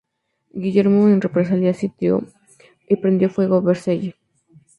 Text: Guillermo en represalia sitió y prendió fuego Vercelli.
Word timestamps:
Guillermo 0.55 1.09
en 1.09 1.21
represalia 1.21 1.75
sitió 1.75 2.23
y 2.89 2.95
prendió 2.95 3.29
fuego 3.29 3.61
Vercelli. 3.61 4.15